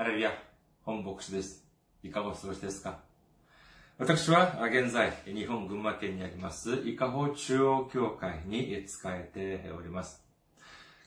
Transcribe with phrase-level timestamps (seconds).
[0.00, 0.32] アレルヤ、
[0.82, 1.62] 本牧師です。
[2.02, 3.00] いかがお過ごしですか？
[3.98, 10.24] 私は現在、日本群馬県にあります、伊香保中央教会に使えております。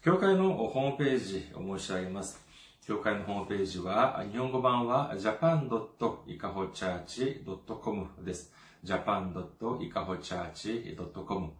[0.03, 2.39] 教会のホームページを申し上げます。
[2.85, 8.53] 教会のホームページは、日本語版は japan.ikahochurch.com です。
[8.83, 11.51] japan.ikahochurch.com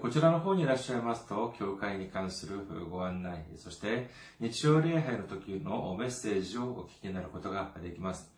[0.00, 2.60] こちらの方にいらっしゃいますと、教会に関する
[2.90, 4.08] ご案内、そして
[4.38, 8.32] 日曜礼拝の時のメッセージをお聞きになることができます。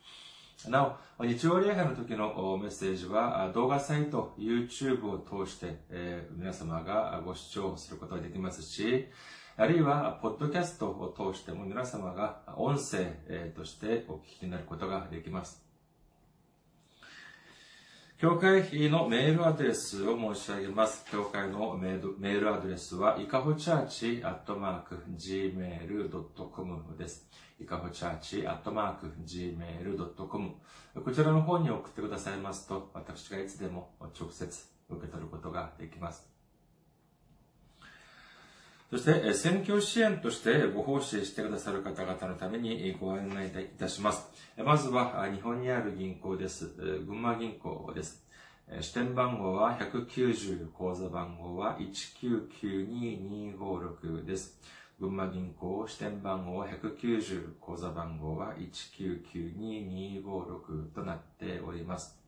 [0.69, 9.09] なお、日曜礼拝の時のメッセージは動画サイト、YouTube を通して、え皆様がご視聴することができますし、
[9.57, 13.05] あるいは、ポッドキャストを通しても皆様が音声
[13.55, 15.72] としてお聞きになることができます。
[18.23, 21.05] 教会費のメールアドレスを申し上げます。
[21.11, 27.29] 教会のメールメールアドレスは、いかほチャーチアットマーク gmail.com です。
[27.61, 30.51] いかほチャーチアットマーク gmail.com
[31.05, 34.45] こちらの方に送ってくださいますと、私がいつでも直接
[34.89, 36.32] 受け取ることができます。
[38.93, 44.29] そして、選挙支援としてご奉仕してくださる方々のためにご案内いたします。
[44.63, 46.75] まずは、日本にある銀行です。
[46.77, 48.23] 群馬銀行です。
[48.83, 54.61] 支店番号は190、口座番号は1992256です。
[55.01, 62.22] 群馬銀行支店番号は190、口座番号は1992256となっております。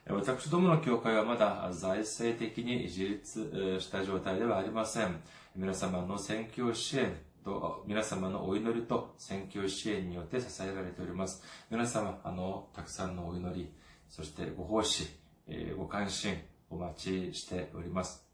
[0.07, 5.21] 私どもの教会はまだ財政的に自立した状態ではありません。
[5.57, 11.45] 皆様の宣教支援と、皆様のお祈りと宣教支援によって支えられております。
[11.71, 13.73] 皆様、あの、たくさんのお祈り、
[14.09, 15.07] そしてご奉仕、
[15.47, 18.27] えーご関心、お待ちしております。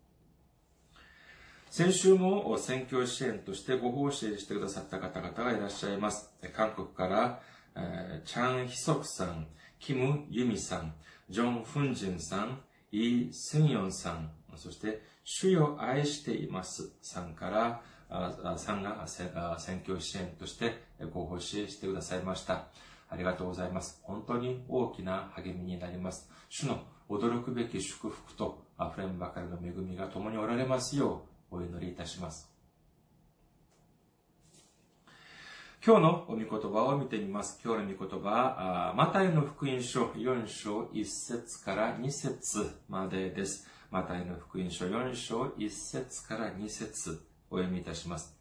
[1.68, 6.30] 先週も選挙支援としてご奉仕してくださった方々がいらっしゃいます。
[6.54, 7.42] 韓国から、
[7.76, 9.46] えーチャン・ヒソクさん、
[9.78, 10.94] キム・ユミさん、
[11.28, 22.66] ジョン・フンジンさん、イ・スンヨンさん、そして、主よ愛していますさんから、あさんが選挙支援としてご奉仕してくださいました。
[23.08, 24.00] ありがとうございます。
[24.02, 26.28] 本当に大きな励みになります。
[26.48, 32.50] 主の驚くべき祝福と溢れんばかりの恵みが共におられますようお祈りいたします。
[35.84, 37.58] 今日のお御言葉を見てみます。
[37.64, 43.66] 今日の御言葉、あマタイの福音書4章1節から2節までです。
[43.90, 48.36] マタイの福音書4章1節から2節お読みいたします。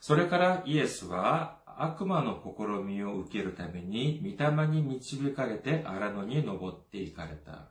[0.00, 7.68] それからイエスは悪魔の試みを受けるために御霊に導かれて荒野に登っていかれた。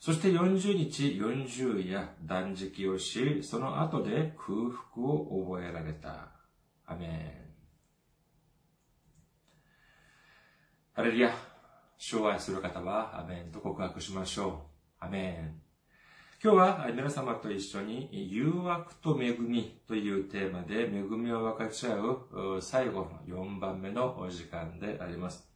[0.00, 6.28] そして40日40夜断食をし、その後で空腹を覚えられた。
[6.86, 7.46] アメン。
[10.92, 11.34] ハレルヤ。
[11.98, 14.68] 主を愛する方は、アメンと告白しましょ
[15.00, 15.04] う。
[15.04, 15.65] アメン。
[16.44, 21.94] 今日は皆様と一緒に誘惑と恵みというテーマで恵みを分かち合
[22.56, 25.48] う最後の4番目のお時間であります。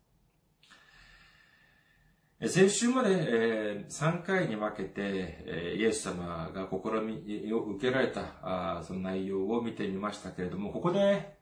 [2.46, 11.36] 先週まで3回に分けてイエス様が試みを受けられたその内容を見てみましたけれども、ここで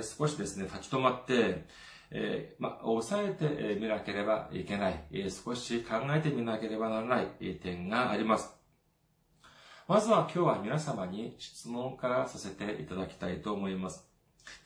[0.00, 1.66] 少しですね、立ち止まって、
[2.12, 8.55] えー、まあ、抑えてみなければいけない、え、少し考えてみなければならない点があります。
[9.88, 14.04] まずは今日は皆様に質問からさせていただきたいと思います。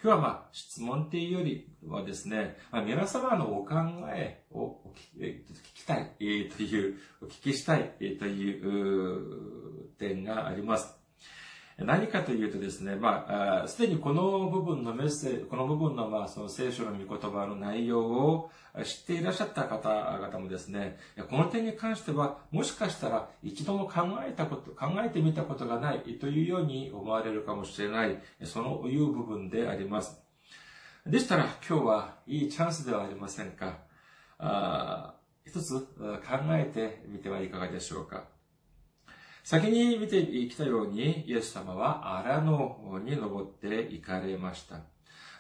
[0.02, 3.74] 今日はまあ質問っていうよりはですね、まあ、皆様のお考
[4.14, 4.78] えを
[5.20, 5.34] 聞
[5.74, 10.99] きたいという、お聞きしたいという点があります。
[11.84, 18.50] 何かというとですね、まあ、すでにこの部分のメッセージ、この部分のまあ、その聖書の御言葉の内容を
[18.84, 20.98] 知っていらっしゃった方々もですね、
[21.28, 30.20] この点に関しては、もしかしたら一度も考えたこと、考えてみたことがないというように思われるかもしれない、そのいう部分であります。
[31.06, 33.78] でしたら、今日はいいチャンスではありませんか？
[34.38, 35.14] あ
[35.46, 35.86] 一つ考
[36.50, 38.24] えてみてはいかがでしょうか？
[39.44, 44.80] 先に見てきたように、イエス様は荒野に登って行かれました。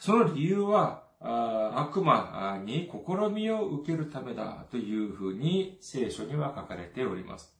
[0.00, 7.54] その理由は、悪魔に試みを受けるためだというふうに聖書には書かれております。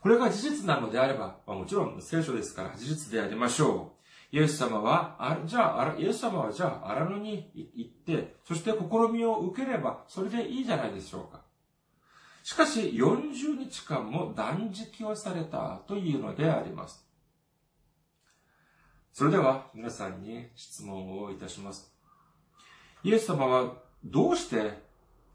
[0.00, 3.94] これが事実なのであれば、ま、もちろん聖書ですから事実でありましょ
[4.32, 4.36] う。
[4.36, 8.76] イエス様は、あじゃあ、イエス様はじゃあ、荒野に行って、そして試
[9.12, 11.47] みを受ければ、それでいいじゃないでしょうか。
[12.42, 17.04] しかし、40日間も断食をされたというのであります。
[19.12, 21.92] それでは、皆さんに質問をいたします。
[23.02, 23.74] イエス様は
[24.04, 24.82] どうして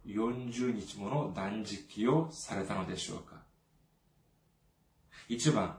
[0.06, 3.44] 40日もの断食をされたのでしょうか？
[5.30, 5.78] 一番、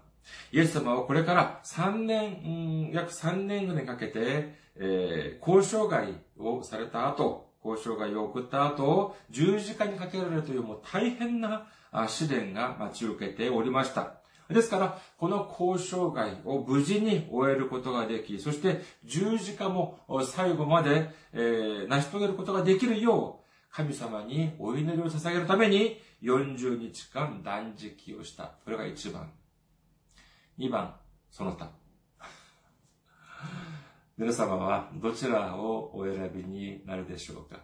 [0.52, 11.66] イエス様はこれから3年、約3年ぐらいかけて、えー、交渉外をされた後、交渉外を送った後、十字架にかけられるというもう大変な
[12.08, 14.14] 試練が待ち受けておりました。
[14.50, 28.52] ですから、この交渉外を無事に終えることができ、そして十字架も最後まで、えー、成し遂げることができるよう、神様にお祈りを捧げるために40日間断食をした。
[28.64, 29.32] これが1番。
[30.58, 30.94] 2番、
[31.30, 31.83] その他。
[34.16, 37.60] 皆様はどちらをお選びになるでしょうか？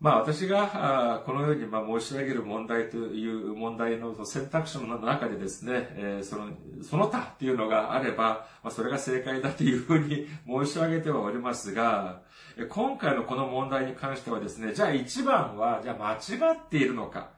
[0.00, 6.48] まあ私がこのようにま申し上げる問題という問題の選択肢の中でですね、その、
[6.82, 12.22] その他っていうのがあれば、ま、それが正解だというふうに 申し上げてはおりますが、
[12.70, 17.32] 今回のこの問題に関してはですね、じゃあ一番は、じゃあ間違っているのか、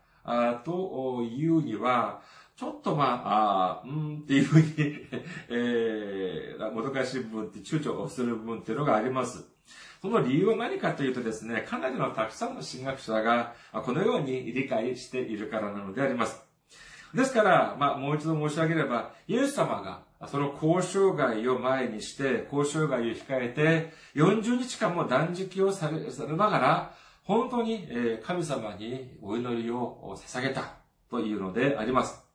[0.65, 2.23] というには、
[2.59, 4.67] ちょっとまあ、あうんっていうふうに
[5.49, 9.49] えー、もどかしい部分って躊躇をする部分っていうのがあります。
[10.03, 16.43] その理由は何かというとですね、かなりのたくさんの神学者がこのように理解しているからなのであります。
[17.15, 27.87] ですから、まあ、もう一度申し上げれば、イエス様がその交渉外を前にして、交渉外を控えて、40日間も断食をされされながら、本当に
[28.25, 30.75] 神様にお祈りを捧げた
[31.09, 32.28] というのであります。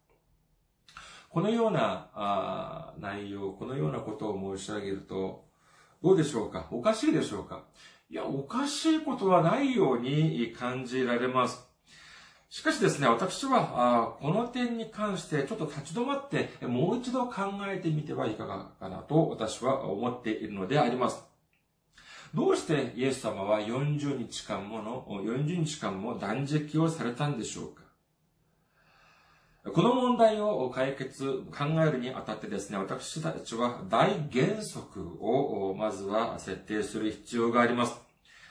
[1.33, 5.45] このようなあ内容、このようなことを申し上げると、
[6.03, 6.67] どうでしょうか？
[6.69, 7.63] おかしいでしょうか？
[8.11, 11.65] いや、おかしいことはないように感じられます。
[12.51, 21.23] しかしですね、私は、この点に関してちょっと立ち止まって、もう一度考えてみてはいかがかなと私は思っているのであります。
[22.35, 27.82] どうしてイエス様は40日間もの、40日間も断食をされたんでしょうか？
[29.71, 37.95] この問題を解決、考えるにあたってですね、私たちは大原則をまずは設定する必要があります。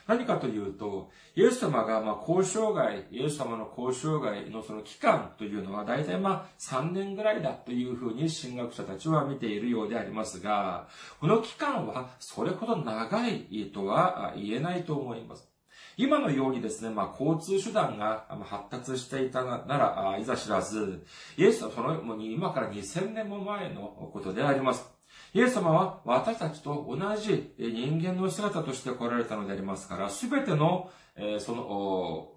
[0.07, 10.87] 何かというと、イエス様が、まあ、交渉外、イエス様の交渉外のその期間というのは、大体まあ、3年ぐらいだというふうに神学者たちは見ているようでありますが、
[11.21, 15.52] この期間はそれほど長いとは言えないと思います。
[15.97, 21.05] 今のようにですね、まあ、交通手段が発達していたなら、いざ知らず、
[21.37, 23.81] イエスはその、今から2000年も前の
[24.11, 24.89] ことであります。
[25.33, 32.29] イエス様は私たちと同じ人間の姿として来られたのでありますから、すべての、えその、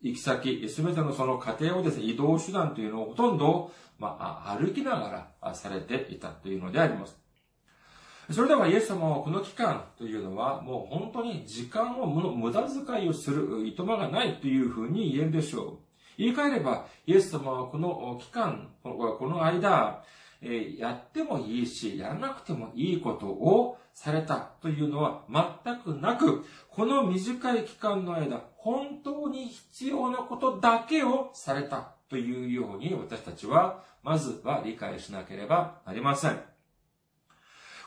[0.00, 7.21] 行き先、すべてのその過程をですね、移動手段というのをほとんど、まあ、歩きながらされていたというのであります。
[8.30, 15.78] それではイエス様はこの期間というのはもう本当に時間を無駄遣いをするいとまがないというふうに言えるでしょう。
[16.18, 20.04] 言い換えれば、イエス様はこの期間、この間、
[20.78, 25.24] やってもいいし、やらなくてもいいことをされたというのは
[25.64, 36.51] 全くなく、この短い期間の間、本当に必要なことだけをされたというように私たちは、まずは理解しなければなりません。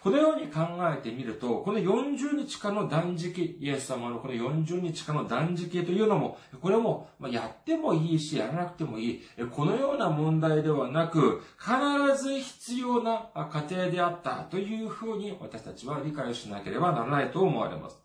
[0.05, 9.23] このように考えてみると、この40日間の断食、イエス様のこの40日間の断食というのも、これもやってもいいし、やらなくてもいい。
[9.49, 17.99] このような問題ではなく、必ず必要な過程であったというふうに私たちは理解しなければならないと思われます。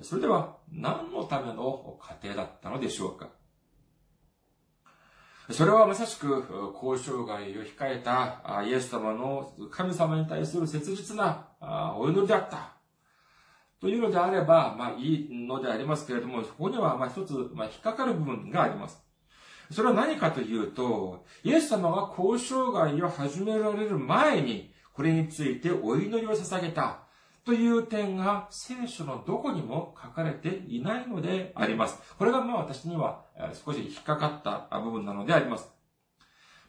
[0.00, 3.28] それでは、何のための過程だったのでしょうか？
[5.50, 6.44] それはまさしく、
[6.82, 11.48] 交渉外を控えたイエス様の神様に対する切実な
[11.96, 12.72] お祈りであった。
[13.80, 19.02] というのであれば、まあいいのでありますけれども、ここにはまあ一つ、まあ引っかかる部分があります。
[19.72, 27.01] それは何かというと、イエス様が交渉外を始められる前に、これについてお祈りを捧げた。
[27.44, 31.98] という点が聖書のどこにも書かれていないのであります。
[32.16, 33.24] これがまあ私には
[33.64, 35.68] 少し引っかかった部分なのであります。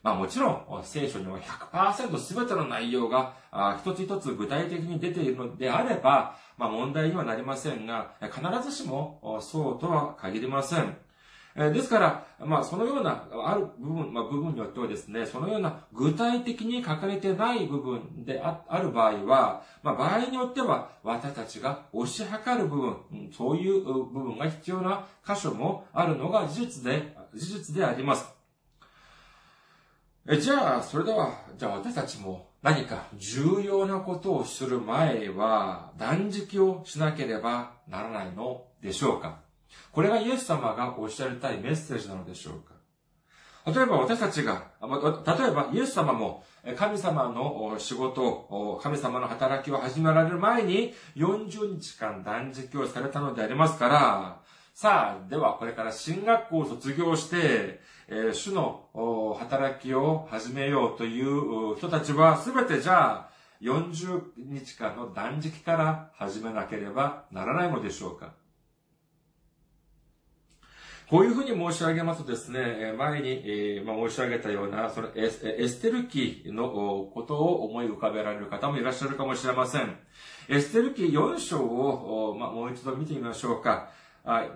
[0.02, 3.34] まあもちろん聖書には100%全ての内容が
[3.82, 10.96] 一つ一つ具体的に出ているのであれば、まあ問題にはなりませんが、必ずしもそうとは限りません。
[11.56, 22.96] えですから、まあ、そのような、ある部分、まあ、部分によってはですね、そのような具体的に書かれてない部分である場合は、まあ、場合によっては、私たちが推し量る部分、
[23.32, 28.26] そういう部分が必要な箇所もあるのが事実で、事実であります。
[30.26, 39.43] えじゃあ、それでは、じゃあ私たちも何か重要なことをする前は断食をしなければならないのでしょうか？
[39.92, 42.74] これがイエス様がおっしゃりたいメッセージなのでしょうか？
[43.66, 46.44] 例えば私たちが、例えばイエス様も
[46.76, 54.40] 神様の仕事、神様の働きを始められる前に40日間断食をされたのでありますから、
[54.74, 57.80] さあ、ではこれから進学校を卒業して、
[58.34, 63.30] 主の働きを始めようという人たちは全てじゃあ
[63.62, 68.34] 40日間の断食から始めなければならないのでしょうか？
[71.10, 79.96] こういうふうに申し上げますとですね、前に、申し上げたような、そのエステル記のことを思い浮かべられる方もいらっしゃるかもしれません。
[80.48, 83.90] エステル記4章を、まあ、もう一度見てみましょうか。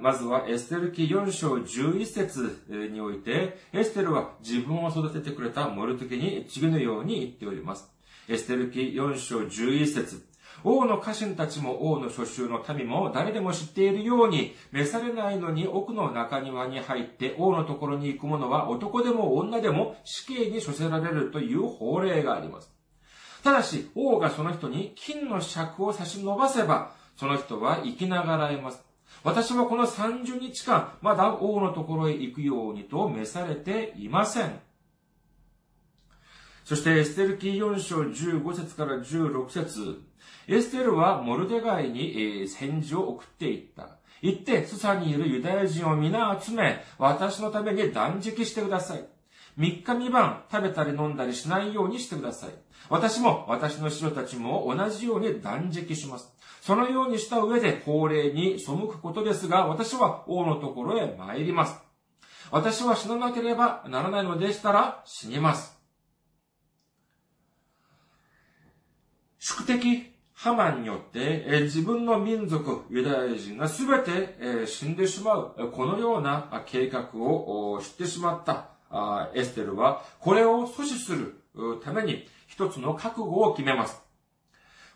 [0.00, 7.90] まずは、エステル記4章11節において、エステルは自分を育ててくれたモルト家に次のように言っております。
[8.26, 10.24] エステル記4章11節
[10.64, 22.70] 王の家臣たちも王の諸州の民も誰でも知っているように、召されないのに奥の中庭に入って王のところに行く者は男でも女でも死刑に処せられるという法令があります。
[23.44, 28.82] ただし、王がその人に金の尺を差し伸ばせば、その人は生きながらえます。
[29.24, 34.60] 私はこの30日間、まだ王のところへ行くようにと召されていません。
[36.68, 40.02] そして、エステル記4章15節から16節
[40.48, 43.96] エステルはモルデガイに戦時を送っていった。
[44.20, 49.04] 行って、スサにいるユダヤ人を皆集め、私のために断食してください。
[49.56, 52.50] 三日三晩食べたり飲んだりしないようにしてください。
[52.90, 56.30] 私も私の師匠たちも同じように断食します。
[56.60, 61.80] そのようにした上で法令に背くことですが、私は王のところへ参ります。
[62.50, 65.77] 私は死ななければならないのでしたら死にます。
[69.38, 81.42] 宿敵ハマンによって、え自分の民族、ユダヤ人がすべて、え死んでしまう、このような計画を知ってしまったあエステルは、これを阻止する
[81.82, 84.00] ために一つの覚悟を決めます。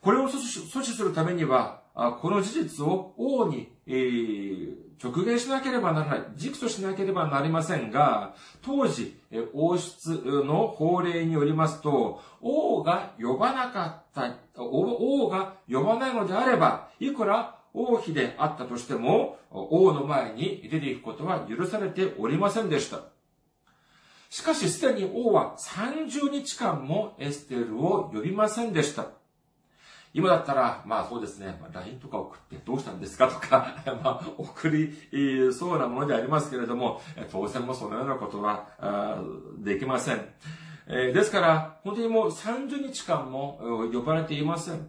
[0.00, 9.18] これを阻止するためには、この事実を王に、えー、直言しなければならない、直訴しなければなりませんが、当時、
[9.52, 23.00] 王室の法令によりますと、王が呼ばなかった、王が呼ばないのであれば、いくら王妃であったとしても、王の前に出ていくことは許されておりませんでした。
[24.30, 29.08] しかしすでに王は30日間もエステルを呼びませんでした。
[30.14, 34.94] 今だったら、まあそうですね、LINE とか送ってどうしたんですかとか、 まあ送り
[35.52, 37.00] そうなものでありますけれども、
[37.30, 38.66] 当然もそのようなことは
[39.58, 40.28] できません。
[40.88, 44.88] えですから、本当にもう30日間も呼ばれていません。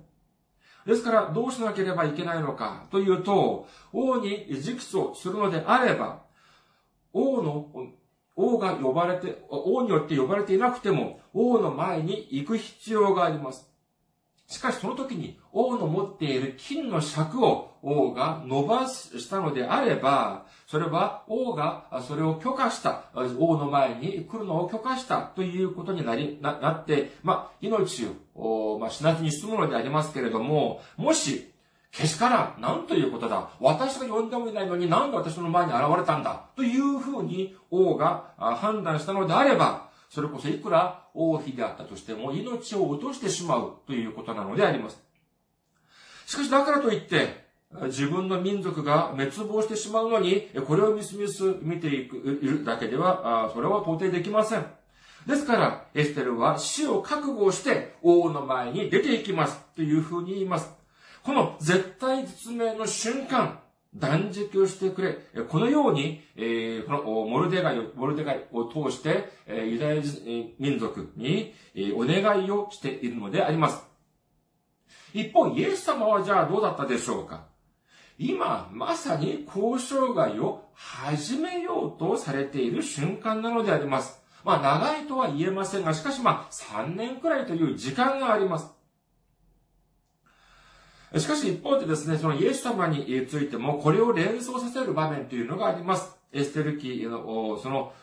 [0.85, 6.23] ですから、どうしなければいけないのかというと、王に直訴するのであれば、
[7.13, 7.67] 王の、
[8.35, 13.72] 王が呼ばれて、王によって呼ばれていなくても、王の前に行く必要があります。
[14.47, 31.51] しかしその時に王の持っている金の尺を王が伸ばしたのであれば、それは王がそれを許可した、王の前に来るのを許可したということになり、ななって、まあ、命を、まあ、死なずに済むのでありますけれども、もし、
[31.91, 33.49] けしから、なんということだ。
[33.59, 36.45] 私が呼んでもいないのになんで私の前に現れたんだ。
[36.55, 45.01] というふうに王が判断したのであれば、それこそいくら王妃であったとしても命を落としてしまうということなのであります。
[46.27, 47.47] しかしだからといって、
[47.85, 54.65] 自分の民族が滅亡してしまうのに、これをみすみす見ていく、いるだけでは、それは到底できません。
[55.25, 60.69] ですから、エステルは死を覚悟して王の前に出ていきますというふうに言います。
[61.23, 63.61] この絶対実命の瞬間、
[63.95, 65.43] 断食をしてくれ。
[65.43, 66.21] このように、
[66.87, 70.01] このモルデガイを、モルデガイを通して、ユダヤ
[70.59, 71.53] 民族に、
[71.95, 73.83] お願いをしているのであります。
[75.13, 77.45] 一方、イエス様はじゃあどうだったでしょうか？
[78.17, 84.19] 今、まさに交渉外を始めようとされている瞬間なのであります。
[84.43, 88.72] まあ、長いとは言えませんが、しかしまあ、3年くらいという時間があります。
[91.17, 96.17] しかし一方でですね、そのイエス様についてもこれを連想させる場面というのがあります。
[96.31, 97.93] エステル記の、その、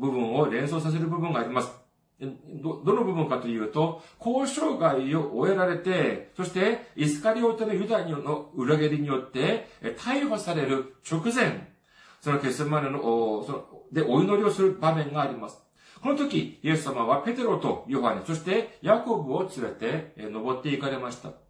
[0.00, 1.72] 部分を連想させる部分があります。
[2.20, 9.68] ど、どの部分かというと、交渉外を終えられて、そして、イスカリオテのユダの裏切りによって、
[9.98, 11.72] 逮捕される直前、
[12.20, 13.00] その決戦までの、
[13.44, 15.60] その、で、お祈りをする場面があります。
[16.00, 21.43] この時、イエス様はペテロとヨハネ、そしてヤコブを連れて登って行かれました。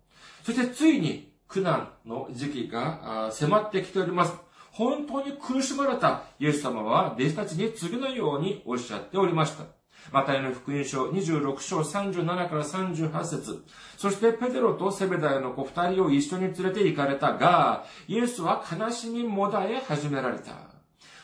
[0.44, 4.34] そしてついに苦難の時期が迫ってきております。
[4.72, 9.64] 本当に苦しまれたイエス様は弟子たちに次のようにおっしゃっておりました。
[10.12, 13.64] マタイの福音書26章37から38節
[13.96, 20.52] そしてペテロとセベダイの子二人を一緒に連れて行かれたが、イエスは悲しみもだえ始められた。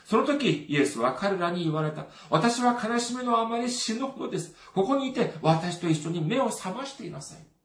[0.06, 2.06] その時、イエスは彼らに言われた。
[2.30, 4.54] 私は悲しみのあまり死ぬほどです。
[4.74, 7.59] ここにいて私と一緒に目を覚ましていなさい。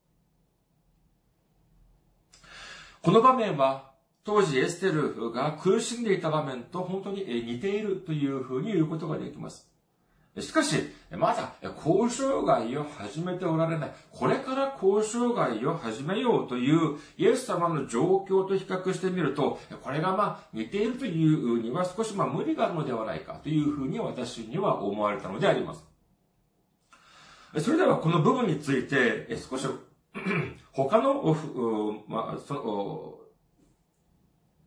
[3.05, 3.91] この場面は
[4.23, 9.69] 当時エステルが苦しんでいた場面と本当に似ているというふうに言うことができます。
[10.39, 10.75] しかし、
[11.11, 11.53] まだ
[11.85, 13.91] 交渉外を始めておられない。
[14.09, 25.85] これから交渉外を始めようというイエス様の状況と比較してみると、これがまあ似ているというには少しまあ無理があるのではないかというふうに私には思われたのであります。
[27.59, 29.67] それではこの部分について少し
[30.75, 33.15] 他の、まあ、その、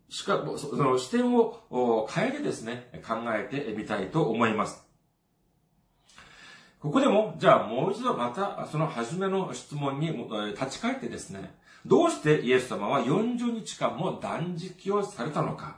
[0.08, 4.86] しか、その視点を変えてですね、考えてみたいと思います。
[6.80, 10.08] ここでも、じゃあもう一度また、その初めの質問に
[10.52, 15.76] 立ち返ってですね、どうしてイエス様は40日間も断食をされたのか。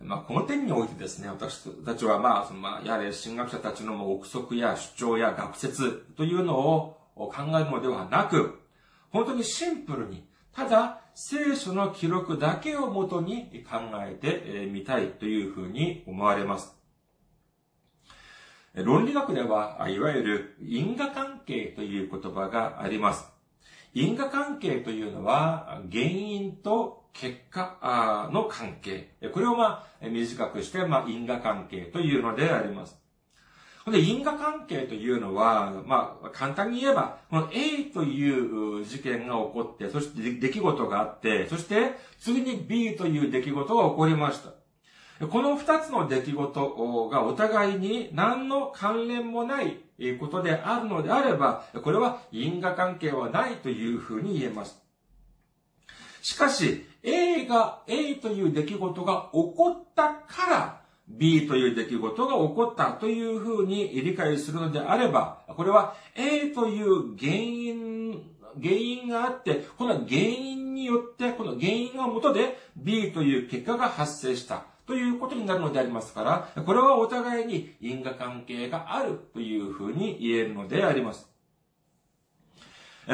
[0.00, 8.58] まあ、この点においてですね、私たちはまあ、そのまあ、やはり神学者たちの憶測や主張や学説というのを考えるのではなく、
[9.10, 16.76] 本当にシンプルに、ただ、聖書の記録だけをもとに考えてみたいというふうに思われます。
[18.74, 23.28] 論理学では、いわゆる因果関係という言葉があります。
[23.94, 29.16] 因果関係というのは、原因と結果の関係。
[29.32, 32.96] これをまあ、短くして、まあ、因果関係というのであります。
[33.90, 44.52] で、因果関係というのは、まあ、簡単に言えば、この A という事件が起こって、そして出来事があって、そして次に B という出来事が起こりました。
[45.26, 49.78] この二つの出来事がお互いに何の関連もない
[50.20, 54.80] ことであるのであれば、これは因果関係はないというふうに言えます。
[56.22, 60.77] しかし、A が A という出来事が起こったから、
[61.08, 68.22] B という出来事が起こったというふうに理解するのであれば、これは A という原因、
[68.62, 74.64] 原因があって、この原因によって、この原因が元で B という結果が発生した。
[74.86, 81.28] ということになるのでありますから、これはお互いに因果関係があるというふうに言えるのであります。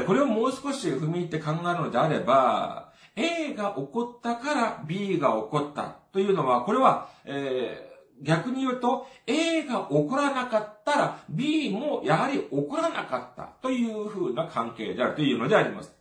[0.07, 7.84] これをもう少し踏み入って考えるのであれば、A が起こったから B が起こったというのは、これは、え、
[8.23, 15.93] 逆に言うと、A が起こらなかったら B もやはり起こらなかったというふうな関係であるというのであります。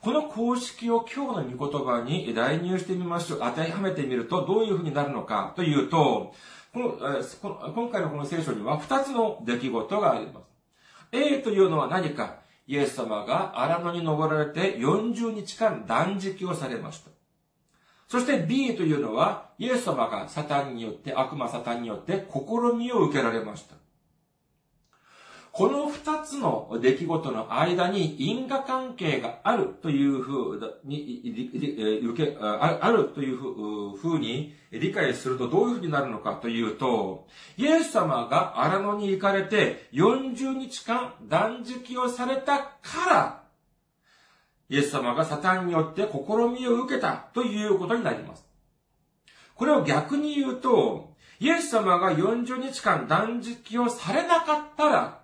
[0.00, 3.38] この公式を今日の御言葉に代入してみましょう。
[3.40, 6.34] 当てはめてみるとどういうふうになるのかというと、
[6.74, 10.46] この今回のこの聖書には2つの出来事があります。
[11.12, 17.13] A というのは何かイエス様が荒野に登られて40日間断食をされました。
[18.08, 23.74] そして B というのは、イエス様がサタンによって、悪魔サタンによって試みを受けられました。
[25.54, 31.22] この二つの出来事の間に因果関係があるというふうに、
[32.02, 42.70] 受け、あるというふうに理解するとどういうふうになるのかというと、イエス様が荒野に行かれて40日間断食をされたか
[43.08, 43.43] ら、
[44.68, 48.44] イエス様がサタンによって試みを受けたということになります。
[49.54, 55.20] これを逆に言うと、イエス様が40日間断食をされなかったら、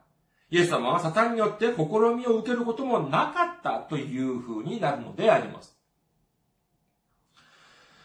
[0.51, 1.83] イエス様はサタンによって試
[2.17, 5.77] みを受けることもなかったという風になるのであります。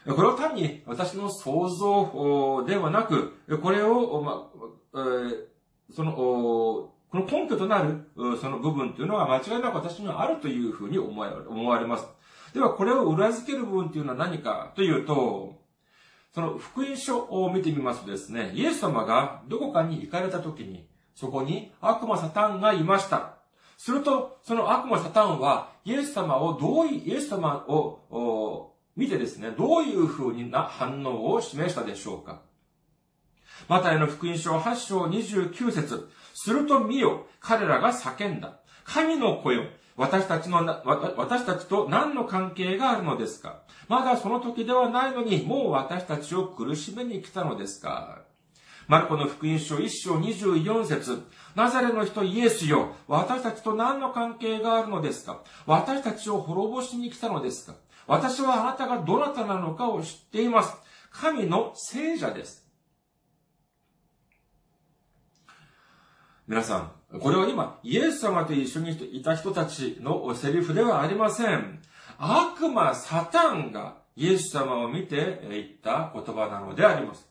[0.08, 4.52] これは単に私の想像ではなく、これを、ま、
[5.92, 8.10] その、この根拠となる、
[8.42, 12.06] その部分というのは間違いなく私にはあるというふうに思われます。
[12.54, 15.62] では、これを裏付ける部分というのは何かというと、
[16.34, 23.38] その福音書を見てみますとですね、イエス様がどこかに行かれた時に、そこに悪魔サタンがいました。
[23.78, 32.42] すると、その悪魔サタンは、イエス様をどういうイエス様を、見てですね、どういう風な反応を示したでしょうか
[33.70, 36.10] マタイの福音書8章29節
[36.46, 38.60] すると見よ、彼らが叫んだ。
[38.84, 39.64] 神の子よ、
[39.98, 40.58] 私たちの、
[41.18, 43.64] 私たちと何の関係があるのですか？
[43.88, 48.22] まだその時ではないのに、もう私たちを苦しめに来たのですか？
[48.88, 51.24] マルコの福音書1章24節。
[51.56, 55.42] ナザレの人イエスよ、私たちと何の関係があるのですか？
[55.66, 57.74] 私たちを滅ぼしに来たのですか？
[58.06, 60.76] 私はあなたがどなたなのかを知っています。
[61.10, 62.65] 神の聖者です。
[66.48, 71.82] 皆さん、これは今、イエス様と一緒にいた人たちのセリフではありません。
[72.20, 77.28] 悪魔、サタンがイエス様を見て言った言葉なのであります。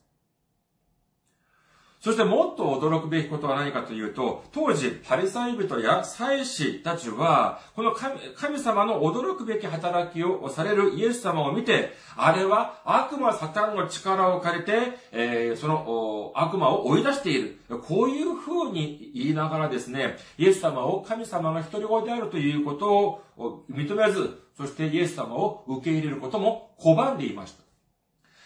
[2.04, 14.72] そしてもっと驚くべきことは何かというと、当時、パリサイ人や祭司たちは、この神様の驚くべき働きをされるイエス様を見て、あれは悪魔サタンの力を借りて、
[15.12, 17.58] えー、その悪魔を追い出している。
[17.88, 27.64] こういう風に言いながらですね、イエス様を神様の一人子であるということを認めず、そしてイエス様を受け入れることも拒んでいました。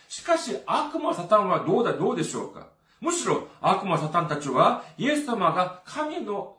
[0.09, 2.78] しかし、悪魔サタンはどうだ、どうでしょうか？
[3.01, 6.57] むしろ悪魔サタンたちはイエス様が神の、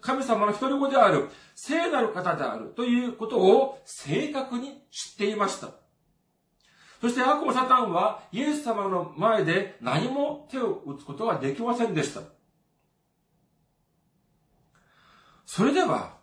[0.00, 5.68] 神様の一人子である聖なる方であるということを正確に知っていました。
[7.00, 12.20] そして悪魔サタンはイエス様の前で何も手を打つことができませんでした。
[15.44, 16.16] それでは、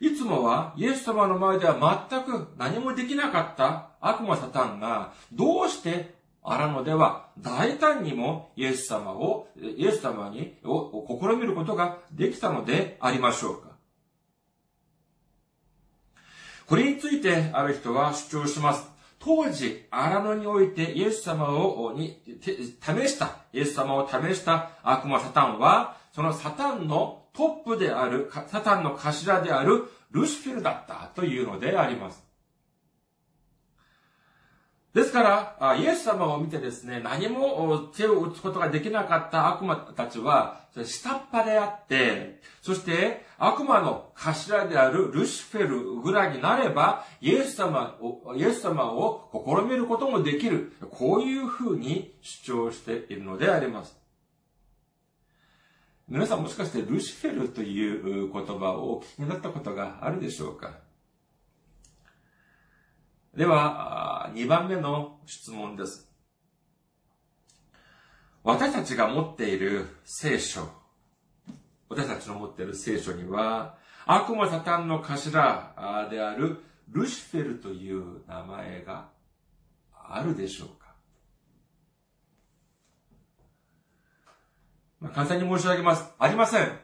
[0.00, 13.72] いつもはイエス様の前では全く何もできなかった悪魔サタンがどうして荒野では大胆にもイエス様を、イエス様に、を試みることができたのでありましょうか。
[16.66, 18.90] これについてある人は主張します。
[19.18, 32.31] 当時、荒野においてイエス様を、に、試した、イエス様を試した悪魔サタンは、そのサタンのトップである、サタンの頭であるルシフェルだったというのであります。
[34.94, 50.74] ですから、イエス様を見てですね、何も手を打つことができなかった悪魔たちは、下っ端であって、そして悪魔の頭であるルシフェルぐらいになれば、イエス様を、イエス様を試みることもできる。
[50.90, 53.96] こういうふうに主張しているのであります。
[56.06, 60.72] 皆さんもしかしてルシフェルという言葉をお聞きになったことがあるでしょうか？
[63.34, 66.10] では、2番目の質問です。
[68.44, 70.68] 私たちが持っている聖書、
[71.88, 76.58] 私たちの持っている聖書には、悪魔サタンの頭である
[76.88, 79.08] ルシフェルという名前が
[79.92, 80.94] あるでしょうか、
[85.00, 86.04] まあ、簡単に申し上げます。
[86.18, 86.81] ありません。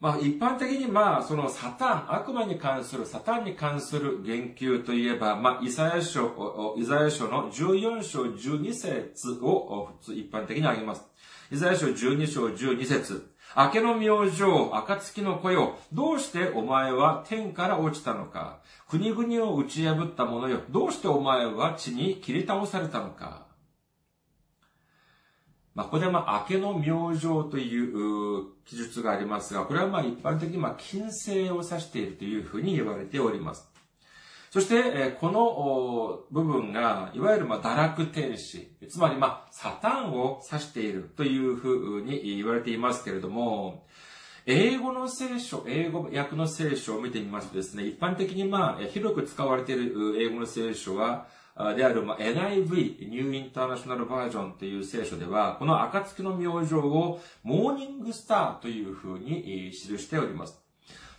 [0.00, 11.04] まあ一般的にまあそのサタン、悪魔に関する、サタンに関する言及といえば、まあイザヤ書、イザヤ書の14章12節を普通一般的に挙げます。
[11.52, 13.30] イザヤ書12章12節。
[13.54, 18.60] 明けの明星、暁の子よ、どうしてお前は天から落ちたのか。
[18.88, 23.49] 国々を打ち破った者よ、どうしてお前は地に切り倒されたのか。
[25.80, 33.66] まあ、ここでま、明けの明星という記述がありますが、これはまあ一般的にまあ、金星を指しているというふうに言われております。
[34.50, 43.86] そして、この部分が、いわゆるま、堕落天使、つまりまあ、サタンを指しているというふうに言われていますけれども、
[44.46, 51.26] 英語の聖書、英語訳の聖書を見てみますとですね、一般的にまあ、広く使われている英語の聖書は、
[51.76, 60.58] である、まあ、NIV、ニューインターナショナルバージョンという聖書では、この暁の明星をモーニングスターというふうに記しております。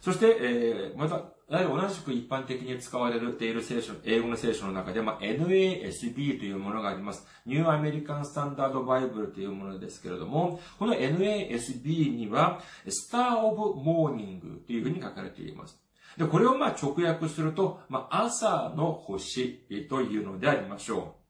[0.02, 7.28] そして、えー、また、やはり同じく一般的に使われている聖書、英語の聖書の中で、まあ、NASB というものがあります。
[7.46, 15.78] ニューアメリカンスタンダードバイブルというものですけれども、この NASB には、スターオブモーニングというふうに書かれています。
[16.18, 21.22] で、これをまあ直訳すると、まあ、朝の星というのでありましょう。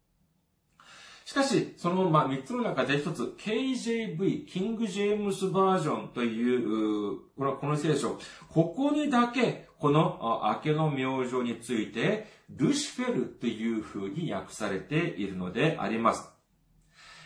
[1.25, 16.29] しかし、その、まあ、三つの中で一つ、KJV、キング・ジェームス・バージョンという、この、この聖書、ここにだけ、この、明けの明星について、ルシフェルという風に訳されているのであります。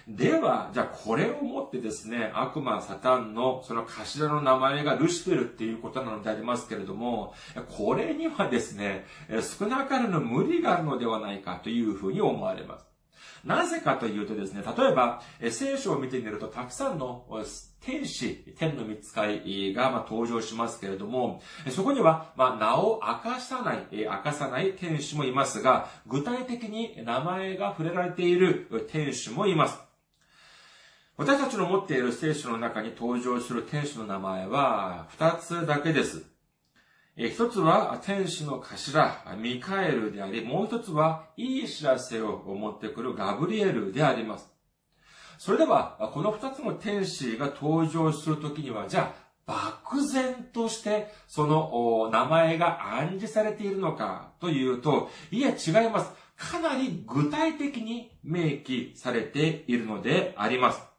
[0.08, 7.34] では、じゃあこれをもってですね、悪魔サタンのその頭の名前がルシフェルっていうことなのでありますけれども、
[7.78, 9.06] これにはですね、
[9.60, 12.95] 少なからぬ無理があるのではないかというふうに思われます。
[13.46, 17.26] なぜかというとですね、例えば、聖書を見てみるとたくさんの
[17.80, 29.78] 天使、天の見つかいが、ま登場しますけれども、そこには、ま名を明かさない、明かさない天使もいますが、具体的に名前が触れられている天使もいます。
[31.18, 36.35] 私たちの持っている聖書の中に登場する天使の名前は二つだけです。
[37.18, 44.52] 一つは天使の頭、ミカエルであり、もう一つはいい知らせを持ってくるガブリエルであります。
[45.38, 56.12] それでは、この二つの天使が登場するときには、じゃあ、漠然としてその名前が暗示されているのかというと、いや違います。
[56.36, 60.95] かなり具体的に明記されているのであります。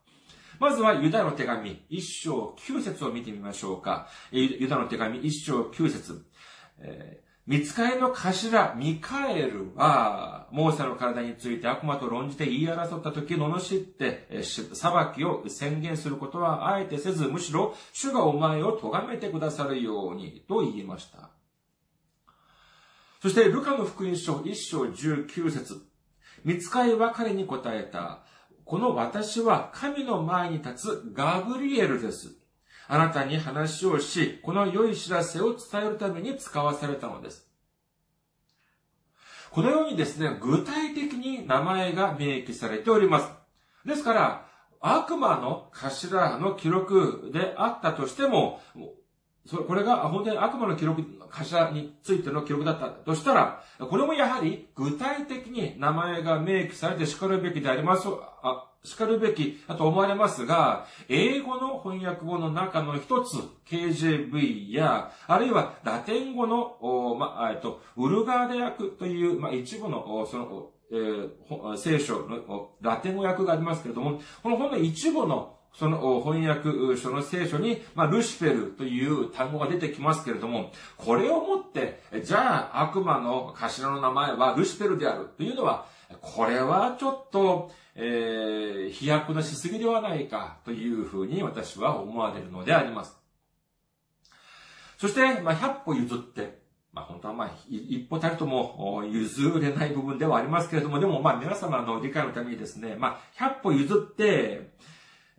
[0.59, 4.07] まずはユダの手紙一章九節を見てみましょうか。
[4.31, 6.25] ユダの手紙一章九節。
[6.79, 21.29] えー見つかりの頭、ミカエルは、モーセの体について悪魔と論じて言い争った時、罵って、裁きを宣言することはあえてせず、むしろ、主がお前を咎めてくださるように、と言いました。
[23.21, 25.81] そして、ルカの福音書一章十九節
[26.43, 28.23] 見つかりは彼に答えた。
[28.67, 32.35] この私は神の前に立つガブリエルです。
[32.89, 37.47] あなたに話をし、この良い知らせを伝えるために使わされたのです。
[39.51, 43.31] このようにですね、具体的に名前が明記されております。
[43.85, 44.45] ですから、
[44.81, 48.61] 悪魔の頭の記録であったとしても、
[49.65, 58.07] これが本当に悪魔の記録、頭についての記録だったとしたら、これもやはり具体的に名前が明記されて叱るべきであります、
[58.47, 63.37] あ、叱るべきだと思われますが、英語の翻訳語の中の一つ、
[63.69, 85.85] KJV や、あるいはラテン語の、ま、えっと、ウルガーデ訳という、ま、一部の、その、えー、聖書のラテン語訳がありますけれども、この本の一部のその翻訳書の聖書に、まあ、ルシフェルという単語が出てきますけれども、これをもって、じゃあ悪魔の頭の名前はルシフェルであるというのは、
[86.21, 93.17] これはちょっと、えー、飛躍のしすぎではないかというふうに私は思われるのであります。
[94.97, 96.59] そして、まあ、100歩譲って、
[96.91, 104.71] まあ本当はまあ、一歩たりとも譲れない部分ではありますけれども、でもまあ皆様の理解のためにですね、まあ100歩譲って、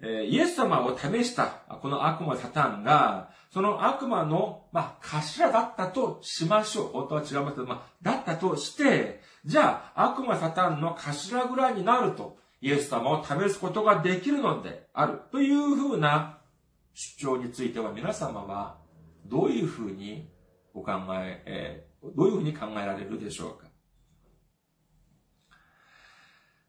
[0.00, 1.46] えイエス様を試した
[1.82, 6.88] この悪魔サタンが、その悪魔の、まあ、頭だったとしましょう。
[6.88, 15.20] 本当は違いますけど、まあ、だったとして、じゃあ、悪魔サタンの頭ぐらいになると、イエス様を試すことができるのである。
[15.30, 16.40] というふうな
[16.92, 18.78] 主張については皆様は、
[19.26, 20.28] どういうふうに
[20.74, 23.68] お考え、えー、どういうふうに考えられるでしょうか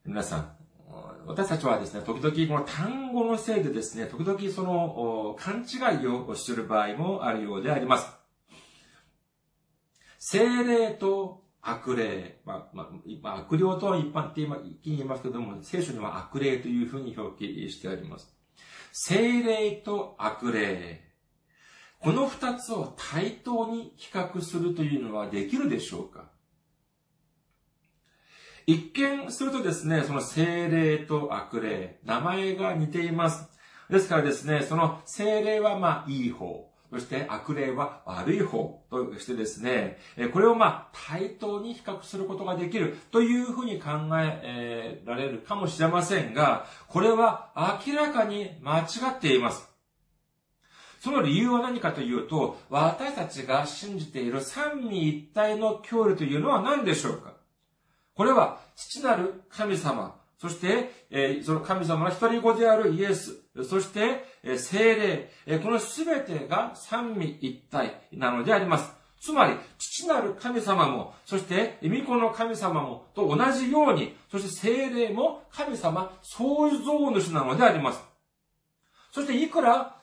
[0.05, 0.55] 皆さん、
[1.27, 8.07] 私たちはですね、時々この単語のせいでですね、時々その勘違いをする場合もあるようであります。
[10.17, 12.89] 精霊と悪霊、まあ、ま
[13.23, 18.33] あ、悪霊とは一般的に言いますけども、聖書には悪霊というふうに表記してあります。
[18.91, 21.01] 精霊と悪霊。
[21.99, 26.31] この二つを対等に比較するというのはできるでしょうか？
[28.65, 33.49] 一見するとですね、その精霊と悪霊、名前が似ています。
[33.89, 39.99] ですからですね、その精霊はまあいい方、そして悪霊は悪い方としてですね、
[40.33, 47.51] これをまあ対等に比較することができるというふうに考えられるかもしれませんが、これは
[47.85, 49.69] 明らかに間違っています。
[50.99, 57.33] その理由は何かというと、私たちが信じている三位一体の教理というのは何でしょうか
[58.15, 63.35] これは、父なる神様、そして、えその神様の一人子であるイエス、
[63.67, 68.99] そして、え精霊、えこのすべてが三位一体なのであります。
[69.19, 78.01] つまり、父なる神様も、そして、御子の神様も、と同じように、そして精霊も神様創造主なのであります。
[79.11, 79.97] そして、いくら、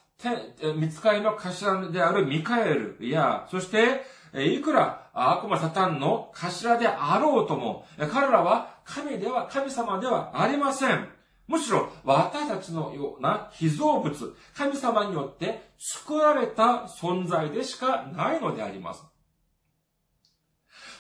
[0.76, 11.08] 見つかりの頭であるミカエルや、そして、いくら悪魔サタンの頭であろうとも、彼らは神では、神様ではありません。
[11.48, 19.04] むしろ私たちのような被造物、神様によって作られた存在でしかないのであります。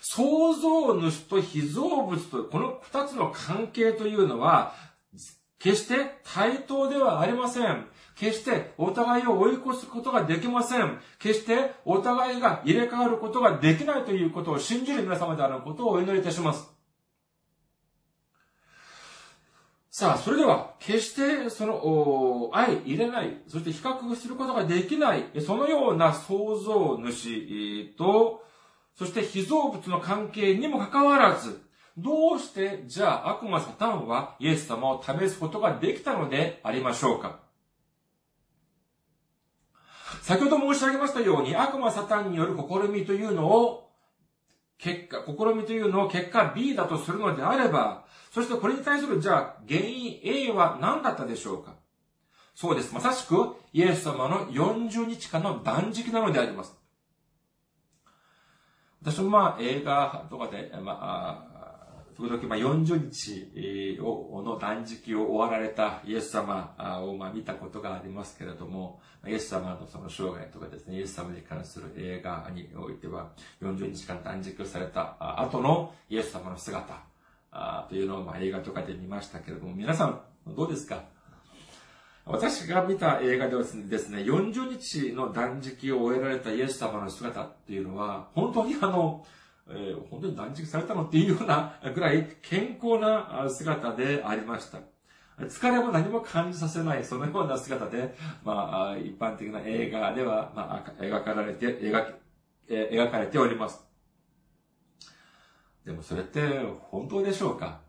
[0.02, 4.72] 創造主と被造物とこの二つの関係というのは、
[5.58, 7.86] 決して対等ではありません。
[8.16, 10.98] 決してお互いを追い越すことができません。
[11.18, 16.74] 決してお互いが入れ替わることができないということを信じる皆様であることをお祈りいたします。
[19.90, 28.44] さあ、それでは、決してその、相入れない、そして比較することができない、そのような創造主と、
[28.94, 31.62] そして被造物の関係にもかかわらず、
[31.96, 37.45] どうして、じゃあ悪魔サタンはイエス様を試すことができたのでありましょうか？
[40.26, 43.92] 先ほど申し上げましたように、悪魔サタンによる試みというのを、
[44.76, 51.76] 結果、試みというのを結果 B だとするのであれば、そしてこれに対する、じゃあ、原因 A は何だったでしょうか？
[52.56, 52.92] そうです。
[52.92, 56.76] まさしく、イエス様の40日間の断食なのであります。
[59.02, 61.55] 私もまあ、映画とかで、まあ、
[62.18, 66.74] 時々、まあ、40日を、の断食を終わられたイエス様
[67.04, 73.28] を、まあ、見たことがありますけれども、イエス様のその生涯とかですね、イエス様に関する映画においては、
[73.62, 77.02] 40日間断食をされた後のイエス様の姿
[77.88, 80.20] というのを、まあ、映画とかで見ましたけれども、皆さん、
[80.56, 81.02] どうですか？
[82.24, 89.24] 私が見た映画ではですね、40日の断食を終えられたイエス様の姿っていうのは、本当にあの、
[89.68, 94.78] えー、本当に断食されたのっていうような ぐらい健康な姿でありました。
[95.38, 102.14] 疲れも何も感じさせない、そのような姿で、まあ、一般的な映画では、まあ、描かれて、描
[102.68, 103.84] え描かれております。
[105.84, 106.40] でもそれって
[106.90, 107.80] 本当でしょうか？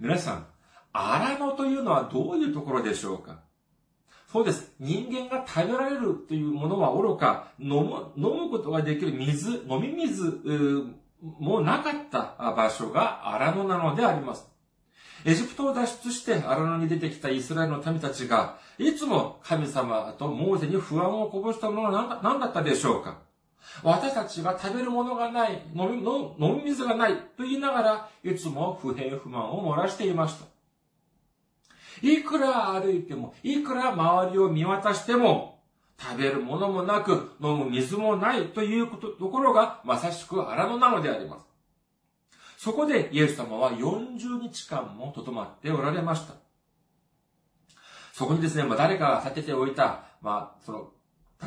[0.00, 0.46] 皆さん、
[0.92, 3.40] 荒野というのはどういうところでしょうか？
[4.32, 4.72] そうです。
[4.80, 10.42] 人間が食べられるというものは愚か、飲む、飲むことができる水、飲み水
[11.38, 14.46] もなかった場所が荒野なのであります。
[15.24, 23.18] エジプトを脱出して荒野に出てきたイスラエルの民たちが、いつも神様とモーゼに不安をこぼしたものは何だったでしょうか？
[23.82, 30.55] 私たちが食べるものがない、飲み飲み水がないと言いながら、いつも不平不満を漏らしていました。
[32.02, 35.56] いくら歩いても、いくら周りを見渡しても、
[35.98, 41.46] 食べるものもなく、飲む水もないということ、ところが、まさしく荒野なのであります。
[42.58, 46.34] そこでイエス様は40日間もとどまっておられました。
[48.12, 50.90] そこにですね、まあ、誰かが建てておいた、まあ、その、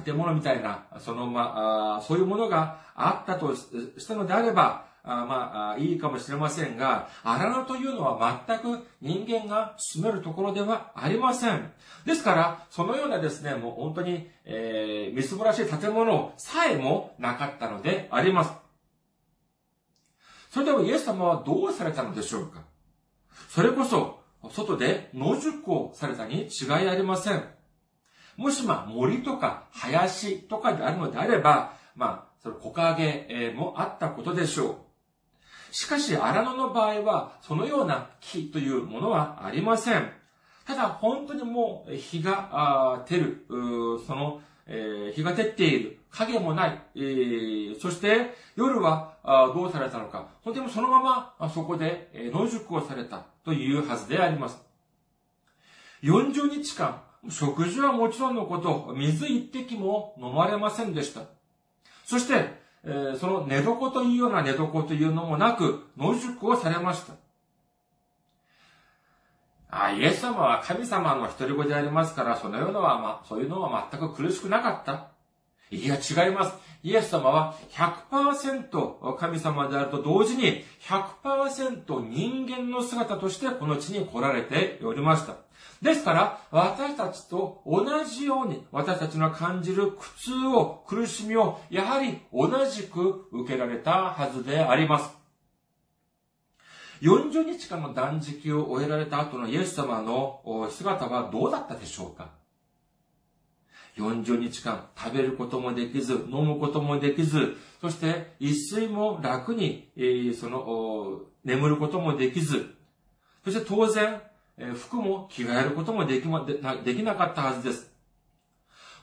[0.04, 11.72] 建物みたいな、その、まあ、そういうものがあったとしたのであれば、あまあ、いいかもしれませんが、荒野というのは全く人間が住めるところではありません。
[12.06, 18.52] ですから、そのようなですね、もう本当に、えー、みすぼらしい建物さえもなかったのであります。
[20.52, 22.63] それではイエス様はどうされたのでしょうか
[23.50, 24.19] それこそ、
[24.52, 27.43] 外で野宿をされたに違いありません。
[28.38, 34.76] もしまあ森とか林とかであるのであれば、まあ、その木陰もあったことでしょう。
[35.72, 40.12] しかし、荒野の場合は、そのような木というものはありません。
[40.66, 43.46] ただ、本当にもう、日が照る、
[44.06, 49.16] その、えー、日が照っている、影もない、えー、そして、夜は
[49.56, 54.60] どうされたのか、本当にそのまま、そこでえー野宿をされたというはずであります。
[56.04, 61.22] 40日間、食事はもちろんのこと、水一滴も飲まれませんでした。
[62.06, 67.13] そして、え、その寝床というような寝床というのもなく、野宿をされました。
[69.72, 75.10] あイエス様は神様の一人子でありますから、そのようなは、ま、そういうのは全く苦しくなかった。
[75.72, 76.58] いや、違います。
[76.82, 85.49] イエス様は100%神様であると同時に100%人間の姿としてこの地に来られておりました。
[85.82, 95.18] ですから、私たちと同じように、私たちの感じる苦痛を、苦しみを、やはり同じく受けられたはずであります。
[97.02, 102.32] 40日間の断食を終えられた後のイエス様の姿はどうだったでしょうか
[103.98, 109.90] ？40日間食べることもできず、飲むこともできず、そして一睡も楽に、
[110.38, 112.75] その、眠ることもできず、
[113.46, 114.21] そして当然、
[114.76, 117.90] 服も着替えることもできま、できなかったはずです。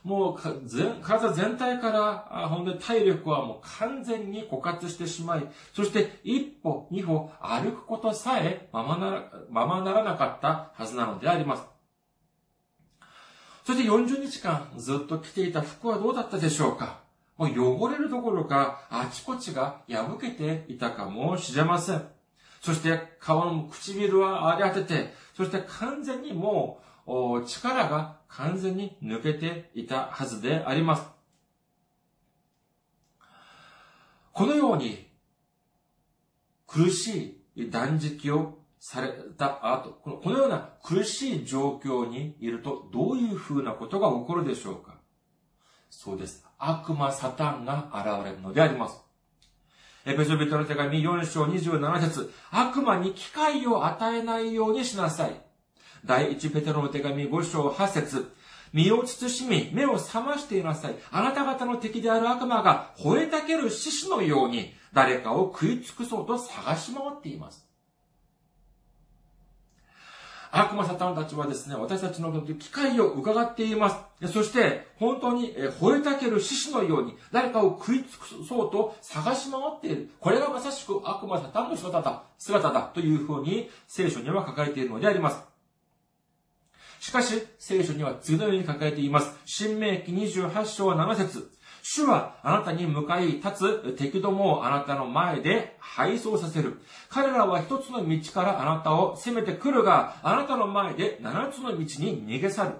[0.04, 0.38] もう
[1.02, 11.64] 体全体からあ本当に体力はもう完全に枯渇してしまい、そして一歩二歩歩くことさえままならままならなかったはずなのであります。
[13.64, 17.00] そして40日間ずっと着ていた服はどうだったでしょうか？
[17.36, 22.15] もう汚れるどころかあちこちが破けていたかもしれません。
[22.66, 31.06] そして顔の唇は荒れ果てて、そして完全にもう力が完全に抜けていたはずであります。
[34.32, 35.06] このように
[36.66, 44.96] 苦しい断食をされた後、このこのような苦しい状況にいるとどういうふうなことが起こるでしょうか？
[45.88, 46.44] そうです。
[46.58, 49.05] 悪魔サタンが現れるのであります。
[50.06, 55.40] エペソビトの手紙4章27節悪魔に機会を与えないようにしなさい。
[56.04, 58.30] 第1ペテロの手紙5章8節
[58.72, 60.94] 身を慎み、目を覚ましていなさい。
[61.10, 67.65] あなた方の敵である悪魔が吠えたける獅子のように、誰かを食い尽くそうと探し回っています。
[70.50, 73.90] 悪魔サタンたちはですね、私たちの機会を伺っていま
[74.20, 74.32] す。
[74.32, 80.10] そして、本当に吠えたける獅子のように、誰かを食い尽くそうと探し回っている。
[80.20, 85.42] これがまさしく悪魔サタンの姿だ、姿だというふうに聖書には書かれているのであります。
[87.00, 89.36] しかし、聖書には次のように書かれています。
[89.44, 91.55] 新明記28章7節
[91.88, 96.80] 主はあなたに向かい立つ敵どもをあなたの前で敗走させる。
[97.08, 101.86] 彼らは一つの道からあなたを攻めてくるが、あなたの前で七つの道に
[102.26, 102.72] 逃げ去る。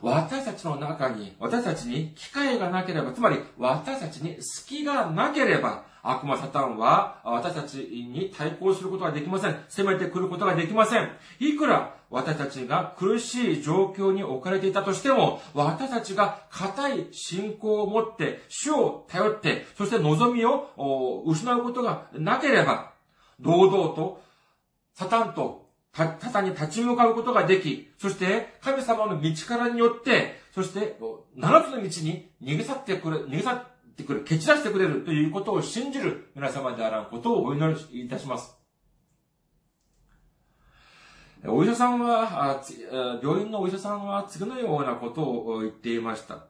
[0.00, 9.56] 私たちの中に、私たちに機会がなければ、つまり私たちに隙がなければ、悪魔サタンは私たちに対抗することができません。
[9.68, 11.10] 攻めてくることができません。
[11.40, 22.92] いくら私たちが苦しい状況に置かれていたとしても、私たちが固い信仰を持って、主を頼って、そして望みを失うことがなければ、
[23.40, 24.22] 堂々と
[24.94, 30.96] サタンとた、ただに立ち向かうことができ、そして神様の道からによって、そして
[31.36, 33.66] 七つの道に逃げ去ってくれ、逃げ去って
[34.04, 38.56] くれ、蹴散らしてくれるということを信じる皆様であらんことをお祈りいたします。
[41.46, 42.62] お医者さんは、
[43.22, 46.46] 病院のお医者さんは次のようなことを言っていました。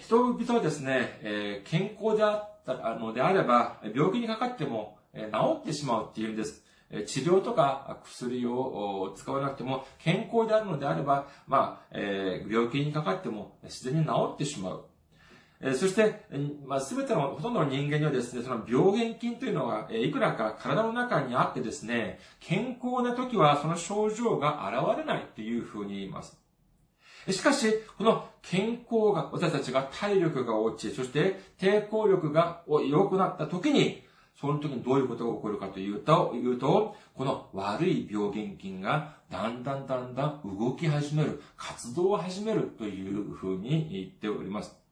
[0.00, 6.64] 人々はですね、健康であったのであれば、病気にかかっても治ってしまうっていうんです。
[7.06, 14.84] 治療とか薬を使わなくても健康であるのであれば、まあ、え病気にかかっても自然に治ってしまう。
[15.60, 16.26] えそして、
[16.66, 26.38] まあ、すべての、ほとんどの人間にはですね、その病原菌というのが、いくらか体の中にあってですね、健康な時はその症状が現れないというふうに言います。
[27.30, 34.04] しかし、この健康が、私たちが体力が落ち、そして抵抗力が良くなった時に、
[34.38, 44.85] その時にどういうことが起こるかというと、言うと、この悪い病原菌がだんだんだんだん動き始める、活動を始めるというふうに言っております。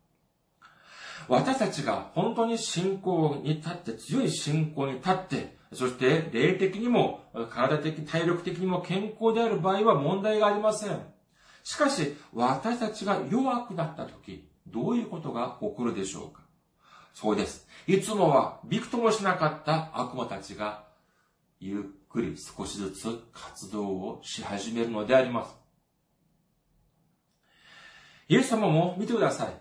[1.28, 10.98] 私たちが本当に信仰に立って、強い信仰に立って、そして霊的にも、体的、体力的にも健康である場合は問題がありません。
[11.62, 16.42] しかし、私たちが弱くなった時、どういうことが起こるでしょうか？
[17.12, 17.66] そうです。
[17.86, 20.84] いつもはびくともしなかった悪魔たちが、
[21.60, 25.54] ゆっくり少しずつ活動をし始めるのであります。
[28.28, 29.54] イエス様も見てください。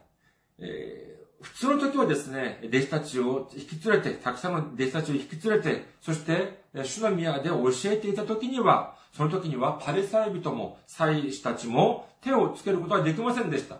[0.60, 1.13] えー、
[1.44, 13.78] 普通の時はですね、弟子たちを引き連れて、たくさんの弟子たちを引き連れて、そして、主の宮で教えていた時には、その時にはパレサイ人も、祭司たちも手をつけることはできませんでした。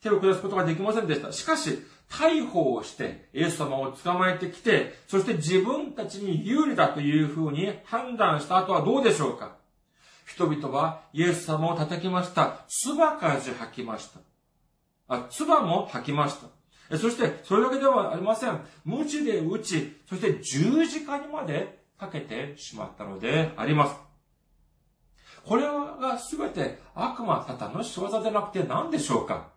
[0.00, 1.32] 手を下すことができませんでした。
[1.32, 9.56] しかし、逮捕をして、イエス様を捕まえてきて、そして自分たちに有利だというふうに判断した後はどうでしょうか
[10.26, 12.64] 人々はイエス様を叩きました。
[12.68, 14.20] 唾かじ吐きました。
[15.08, 16.63] あ、唾も吐きました。
[16.90, 18.60] そして、それだけではありません。
[18.84, 23.96] 無知で打ち、そして十字架にまでかけてしまったのであります。
[25.46, 29.48] これが全て悪魔サタンの仕業でなくて何でしょうか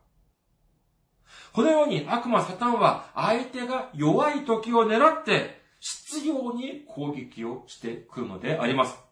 [1.53, 9.06] このように悪魔サタンは相手が弱い時を狙って必要に攻撃をしてくるのであります。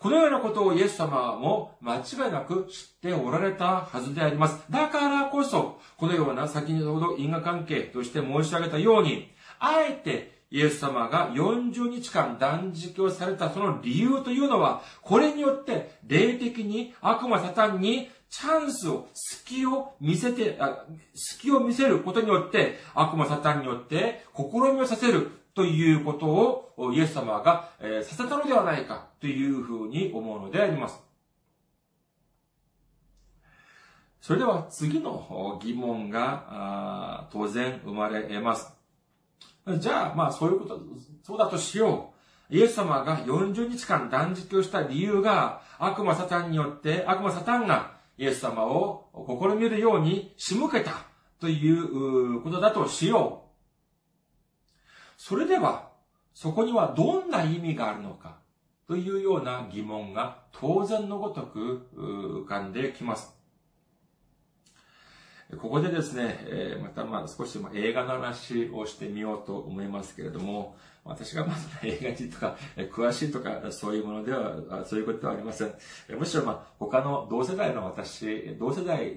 [0.00, 4.62] このようなことをイエス様も間違いなく知っておられたはずであります。
[4.70, 20.58] だからこそ、このような先ほど因果関係として申し上げたように、あえてイエス様が40日間断食をされたその理由というのは、これによって霊的に悪魔サタンにチャンスを、隙を見せて、
[21.14, 26.26] 隙を見せることによって、悪魔サタンによって試みをさせるということ
[26.76, 31.00] をイエス様が、えさせたのではないかというふうに思うのであります。
[34.20, 38.72] それでは次の疑問が当然生まれます。
[39.80, 40.80] じゃあ、まあそういうこと、
[41.24, 42.12] そうだとしよ
[42.50, 42.54] う。
[42.56, 50.92] イエス様が40日間断食をした理由が、悪魔サタンによって、悪魔サタンがイエス様を試みるように仕向けた
[51.40, 53.47] ということだとしよう。
[55.28, 55.90] それでは、
[56.32, 58.38] そこにはどんな意味があるのか
[58.86, 63.36] というような疑問が当然のごとく浮かんできます。
[65.60, 70.78] ここでですね、またまあ少し映画の話をしてみようと思いますけれども、
[71.08, 72.56] 私がまず映画にとか、
[72.92, 75.72] 詳しいとか、そういうものでは、そういうことではありません。
[76.18, 79.16] むしろまあ、他の同世代の私、同世代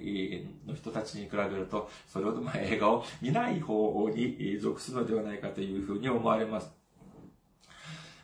[0.66, 6.72] の人たちに比べると、それほどまあ映画を見ない方に属するのではないかというふうに思われます。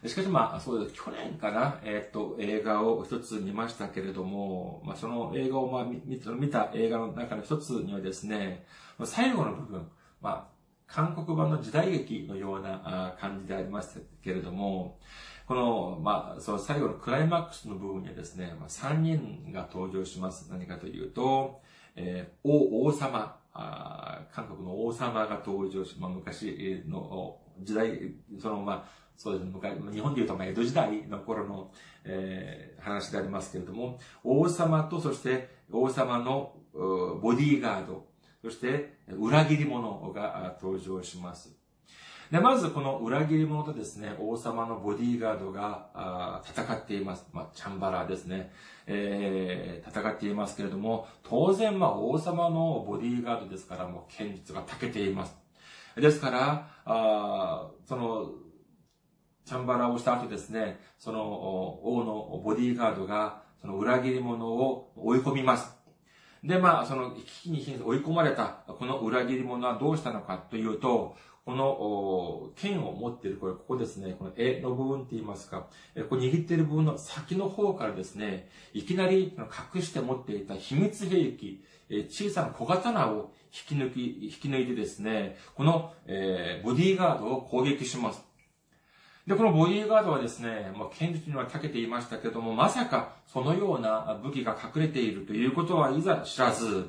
[0.05, 0.93] しかしまあ、そうです。
[0.93, 8.65] 去年かな、えっ、と、映画を一つ見ましたけれども、まあ、その映画をまあ見、見た映画の中の一つにはですね、
[9.03, 9.87] 最後の部分、
[10.21, 10.56] まあ、
[10.87, 14.99] 韓国版の時代劇のような感じでありましたけれども、
[15.45, 20.47] この、まあ、その最後のクライマックスの部分にはですね、まあ、3人が登場します。
[20.49, 21.61] 何かというと、
[21.95, 31.71] えー、王、王様、韓国の王様が登場し、まあ、昔の時代、その、まあ、そうですね、昔、日本で言うと、まあ、江戸時代の頃の、
[32.03, 38.05] えー、話でありますけれども、王様と、そして王様のボディーガード、
[38.47, 41.53] そして裏切り者が登場します。
[42.31, 47.25] で、まずこの裏切り者とですね、王様のボディーガードが戦っています。
[47.33, 48.53] まあ、チャンバラですね。
[48.85, 55.35] えー、戦っていますけれども、当然まあ王様のボディーガードですから、もう剣術が長けています。
[55.97, 58.31] ですから、あその、
[59.43, 61.21] チャンバラをした後ですね、その
[61.83, 65.76] 王のボディーガードが、その裏切り者を追い込みます。
[66.47, 79.35] で、まあ、その危機に追い込まれた、この裏切り者はどうしたのかというと、この、剣を持っている、これ、ここですね、この絵の部分って言いますか、ここ握っている部分の先の方からですね、いきなり
[79.75, 81.63] 隠して持っていた秘密兵器、
[82.09, 83.33] 小さな小刀を
[83.69, 88.26] 引き抜き、引き抜いてですね、この、えボディーガードを攻撃します。
[89.27, 96.87] で、このボディーガードはですね、もう剣術には長けていましたけども、まさかそのような武器が隠れているということはいざ知らず、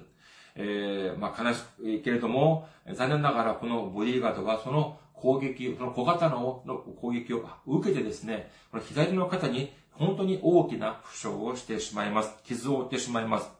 [0.54, 6.62] えー、まあ悲しいけれども、残念ながらこのボディーガードはその攻撃、その小刀の
[7.00, 12.30] 攻撃を受けてですね、この左の肩に本当に大きな負傷をしてしまいます。
[12.44, 13.50] 傷を負ってしまいます。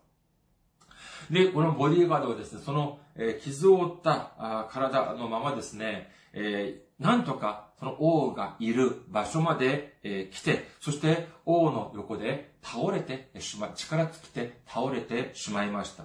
[1.30, 16.04] で、このボディーガードはですね、その、え傷を負った体のままですね、えー、なんとかその王がいる場所まで、えー、来て、そして王の横で倒れてしま、力尽きて倒れてしまいました。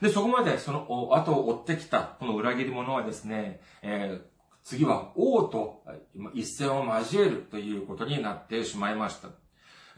[0.00, 4.22] で、そこまでその後を追ってきたこの裏切り者はですね、えー、
[4.64, 5.84] 次は王と
[6.32, 9.28] 一戦を交えるということになってしまいました。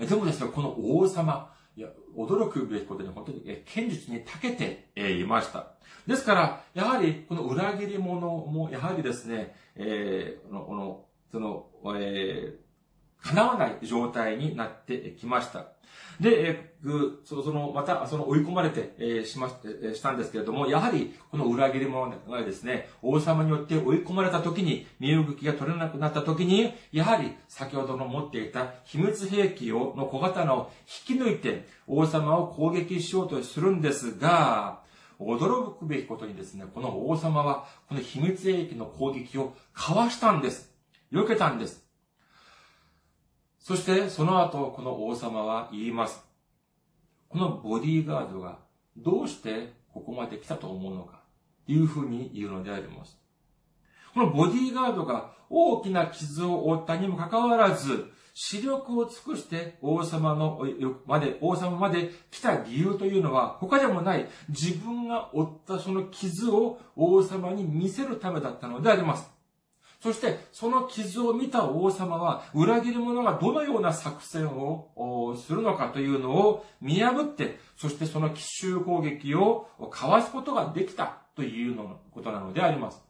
[0.05, 5.73] でもですね、この王様、いや、驚くべきことに本当に、え、剣術に長けて、えいました。
[6.07, 11.67] ですから、やはり、この裏切り者も、やはりですね、えー、この、その、
[11.97, 15.74] えー、叶わない状態になってきました。
[16.21, 30.71] で、えー、その、また、その追い込まれて、えー、しまし、えー、したんですけれども、やはり、この裏切り者がですね、王様によって追い込まれた時に、身動きが取れなくなった時に、やはり、先ほどの持っていた秘密兵器を、の小刀を
[31.09, 34.83] 引き抜いて、王様を攻撃しようとするんですが、
[35.19, 40.73] 驚くべきことにですね、この王様は、この秘密兵器の攻撃をかわしたんです。
[41.13, 41.84] 避けたんです。
[43.65, 46.23] そして、その後、この王様は言います。
[47.31, 48.59] このボディーガードが
[48.95, 51.23] どうしてここまで来たと思うのか、
[51.65, 53.19] というふうに言うのであります。
[54.13, 60.61] このボディーガードが大きな傷を負ったにもかかわらず、視力を尽くして王様の、
[61.07, 69.34] まで、王様まで来た理由というのは、他でもない、自分が負ったその傷を王様に見せるためだったのであります。
[70.05, 83.03] そして、その傷を見た王様は、裏切り者がどのような作戦をするのかというのを見破って、そしてその奇襲攻撃をかわすことができたというのことなのであります。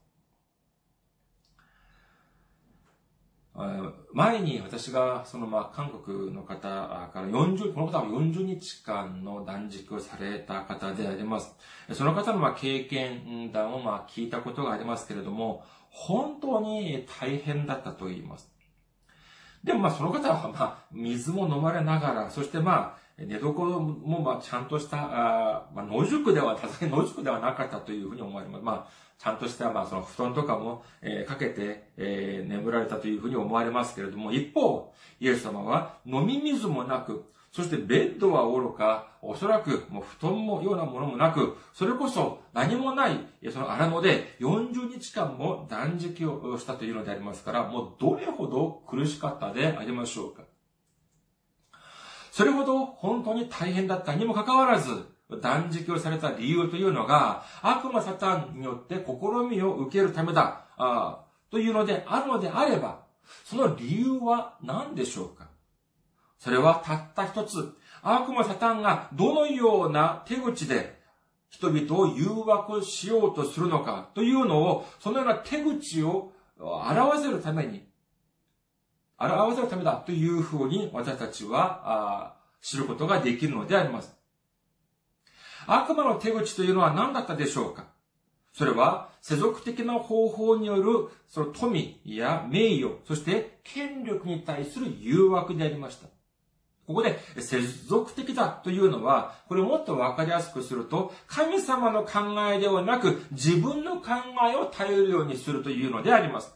[4.13, 11.57] 前に私が、そのまあ、韓国の方から40、この方は40日間の断食をされた方であります。
[11.93, 15.65] その方のまあ経験談をまあ聞いたことがありますけれども、
[15.95, 18.51] 本当に大変だったと言います。
[19.63, 28.65] でもまあその方はまあ水も飲まれながら、そしてまあ寝床もまあちゃんとした、あまあ野宿では、さすがに野宿ではなかったというふうに思われます。
[28.65, 43.21] まあちゃんとしたまあその布団とかも、えー、かけて、えー、眠られたというふうに思われますけれども、一方、イエス様は飲み水もなく、そしてベッドは愚か、おそらくもう布団もようなものもなく、それこそ何もない、
[43.53, 50.43] その荒野で40日間も断食をしたというのでありますから、もうどれほど苦しかったでありましょうか。
[52.33, 55.07] それほど本当に大変だったにもかかわらず、
[55.41, 63.05] 断食をされた理由というのが、悪魔サタンによって試みを受けるためだ、あというのであるのであれば、
[63.45, 65.54] その理由は何でしょうか
[66.39, 70.99] それはたった一つ、悪魔サタンがどのような手口で
[71.49, 77.87] 人々を誘惑しようとするのかというのを、そのような手口を表せるために、
[79.19, 84.15] 表せるためだというふうに私たちは知ることができるのであります。
[85.67, 87.87] 悪魔の手口というのは何だったでしょうか？
[88.53, 96.09] それは、世俗的な方法による、その富や名誉、そして権力に対する誘惑でありました。
[96.87, 102.21] ここで、世俗的だというのは、これをもっとわかりやすくすると、神様の考
[102.53, 104.11] えではなく、自分の考
[104.53, 106.55] えを頼るようにするというのであります。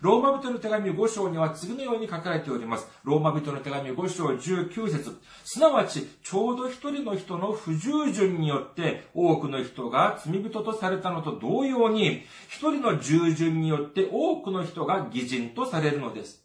[0.00, 2.88] ローマ人の手紙5章には次のように書かれております。
[3.04, 16.39] ローマ人の手紙5章19節すなわち、ちょうど一人の人の不従順によって、多くの人が罪人とされたのと同様に、一人の従順によって多くの人が偽人とされるのです。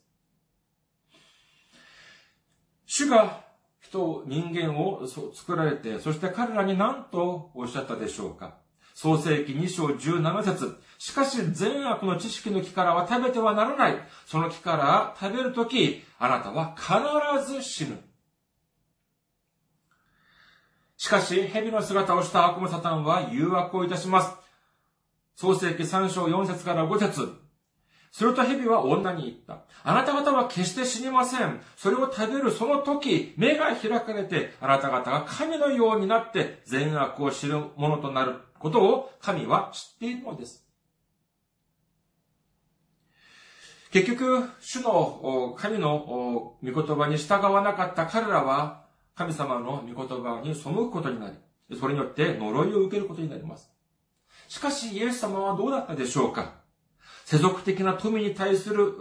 [2.86, 3.46] 主が
[3.82, 5.02] 人、人間を
[5.34, 8.56] 作られて、そして彼らに何とおっしゃったでしょうか
[8.94, 13.98] 創世記2章17節しかし善悪の知識の木からは食べてはならない。
[14.26, 18.00] その木から食べるとき、あなたは必ず死ぬ。
[20.98, 24.32] しかし、蛇の姿をした悪魔サタンは誘惑をいたします。
[25.36, 27.45] 創世記3章4節から5節
[28.16, 29.66] すると蛇は女に言った。
[29.84, 31.60] あなた方は決して死にません。
[31.76, 40.66] それを食べるその時、目が開かれて、あなた方が神のようになって善悪を知るものとなることを神は知っているのです。
[43.92, 48.86] 結局、主の神の御言葉に従わなかった彼らは、
[49.16, 53.70] 神様の御言葉に背くことになり、それによって呪いを受けることになります。
[54.48, 56.64] しかし、イエス様はどうだったでしょうか？
[57.26, 58.94] 世俗的な富に対する、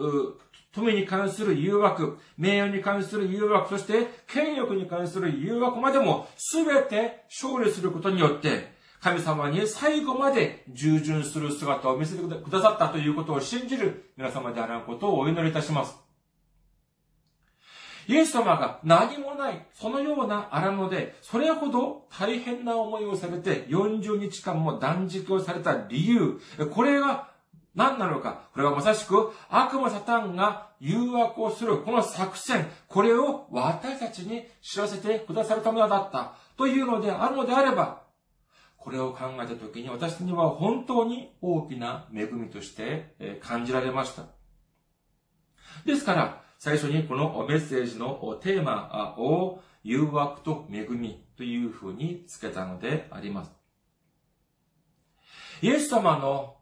[0.72, 15.94] 富に関する誘惑、名誉に関する誘惑、そして権力に関する誘惑までも全て勝利することによって、神様に最後まで従順する姿を見せてくださったということを信じる皆様であることをお祈りいたします。
[18.08, 26.40] イエス様が何もない、そのような荒野で、それほど大変な思いをされて、40日間も断食をされた理由、
[26.72, 27.33] これが
[27.74, 28.48] 何なのか。
[28.52, 38.02] これはまさしく悪魔サタンが誘惑をするこの作戦、これを私たちに知らせてくださるためだったというのであるのであれば、
[38.76, 44.24] これを考えたときに私には本当に大きな恵みとして感じられました。
[45.84, 53.52] ですから、最初にこのメッセージのテーマを誘惑と恵みというふうにつけたのであります。
[55.60, 56.56] イエス様の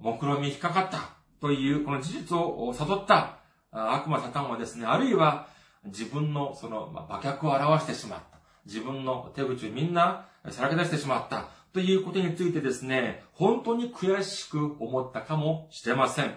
[0.00, 3.38] 目論見引っかかったというこの事実を悟った
[3.70, 5.48] 悪魔サタンはですね、あるいは
[5.84, 8.40] 自分のその馬脚を表してしまった。
[8.66, 16.34] 自分の手口をみんなさらけ出してしまったということについてですね、本当に悔しく思ったかもしれません。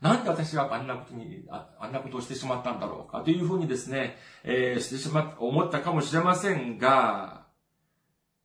[0.00, 7.46] なんで私があんなことに、ああんなことをしてしまったんだろうかというふうにですね、えー、してしま、思ったかもしれませんが、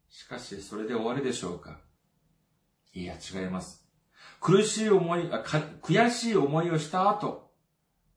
[0.09, 1.79] しかしそれで終わりでしょうか
[2.95, 3.85] いや、違います。
[4.39, 5.43] 苦しい思い、あ
[5.81, 7.51] 悔しい思いをした後、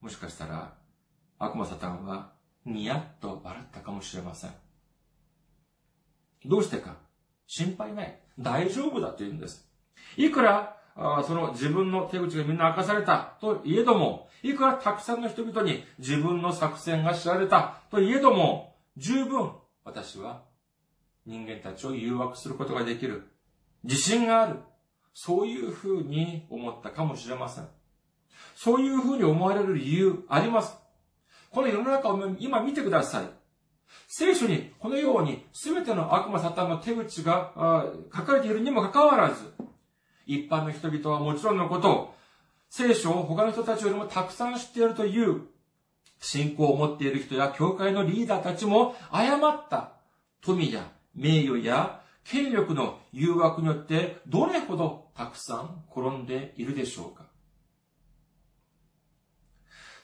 [0.00, 0.74] もしかしたら、
[1.38, 2.32] 悪魔サタンは、
[2.64, 4.50] ニヤッと笑ったかもしれません。
[6.44, 6.96] どうしてか
[7.46, 8.20] 心配ない。
[8.38, 9.68] 大丈夫だと言うんです。
[10.16, 10.76] いくら、
[11.26, 19.52] その自分の手口がみんな明かされたといえども、いくらたくさんの人々に自分の作戦が知られたといえども、十分
[19.84, 20.42] 私は
[21.26, 23.28] 人間たちを誘惑することができる。
[23.82, 24.56] 自信がある。
[25.20, 27.66] そういうふうに思ったかもしれません。
[28.54, 30.76] そういうふうに思われる理由あります。
[31.50, 33.24] この世の中を今見てください。
[34.06, 39.52] 聖書にこのように全ての悪魔サタンの手口が書かれているにもかかわらず、
[40.24, 42.14] 一般の人々はもちろんのこと、
[42.70, 45.48] 聖書を他の人たちよりもたくさん知っているという
[46.20, 49.94] 信仰を持っている人や教会のリーダーたちも誤った
[50.42, 57.24] 富や名誉や権力の誘惑によってどれほどたくさん転んでいるでしょうか？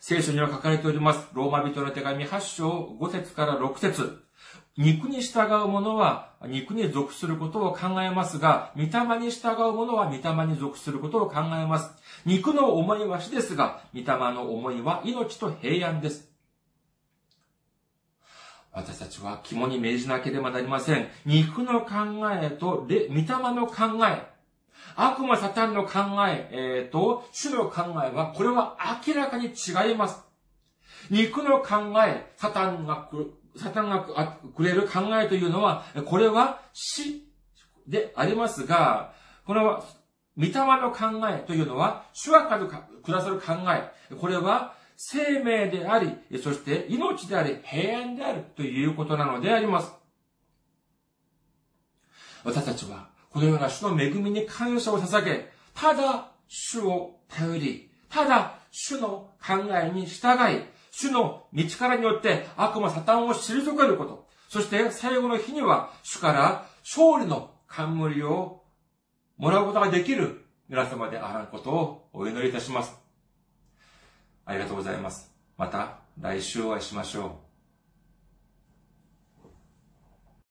[0.00, 1.28] 聖書には書かれております。
[1.34, 4.24] ローマ人の手紙8章5節から6節
[4.76, 11.92] 肉に従う者は肉に属することを考えますが、御霊に従う者は御霊に属することを考えます。
[12.26, 16.28] 肉の思いは死ですが、御霊の思いは命と平安です。
[18.72, 21.06] 私たちは肝に銘じなければなりません。
[21.24, 21.92] 肉の考
[22.32, 23.08] えと、御霊
[23.54, 24.33] の考え、
[24.96, 28.76] 悪魔サタンの考え、えー、と、主の考えは、これは
[29.06, 30.22] 明らかに違います。
[31.10, 33.10] 肉の考え、サタンが
[33.56, 34.02] サタンが
[34.56, 37.28] くれる考えというのは、これは死
[37.86, 39.12] でありますが、
[39.46, 39.84] この
[40.36, 44.16] 御霊の考えというのは、主はかくださる考え。
[44.16, 49.92] これは生命であり、そして命であり、平安であるということなのであります。
[52.44, 60.62] 私たちは、このような主の恵みに感謝を捧げ、ただ主を頼り、ただ主の考えに従い、
[60.92, 68.62] 主の道からによって悪魔サタンを退けること、そして最後の日には主から勝利の冠を
[69.36, 72.94] もらうことができる皆様であらんことをお祈りいたします。
[74.46, 75.32] ありがとうございます。
[75.58, 77.43] また来週お会いしましょう。